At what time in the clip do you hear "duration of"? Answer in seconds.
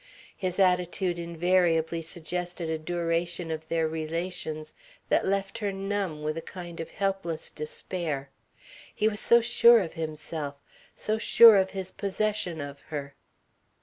2.79-3.67